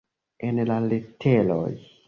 [0.47, 1.71] En la leteroj.